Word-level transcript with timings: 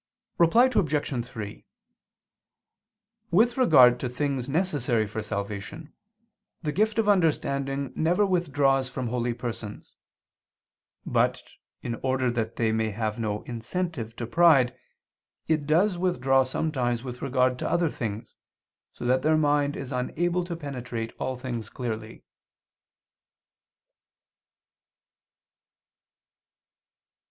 Reply 0.39 0.65
Obj. 0.65 1.25
3: 1.27 1.63
With 3.29 3.55
regard 3.55 3.99
to 3.99 4.09
things 4.09 4.49
necessary 4.49 5.05
for 5.05 5.21
salvation, 5.21 5.93
the 6.63 6.71
gift 6.71 6.97
of 6.97 7.07
understanding 7.07 7.93
never 7.95 8.25
withdraws 8.25 8.89
from 8.89 9.09
holy 9.09 9.35
persons: 9.35 9.95
but, 11.05 11.43
in 11.83 11.99
order 12.01 12.31
that 12.31 12.55
they 12.55 12.71
may 12.71 12.89
have 12.89 13.19
no 13.19 13.43
incentive 13.43 14.15
to 14.15 14.25
pride, 14.25 14.75
it 15.47 15.67
does 15.67 15.99
withdraw 15.99 16.41
sometimes 16.41 17.03
with 17.03 17.21
regard 17.21 17.59
to 17.59 17.69
other 17.69 17.91
things, 17.91 18.33
so 18.91 19.05
that 19.05 19.21
their 19.21 19.37
mind 19.37 19.77
is 19.77 19.91
unable 19.91 20.43
to 20.45 20.55
penetrate 20.55 21.13
all 21.19 21.37
things 21.37 21.69
clearly. 21.69 22.23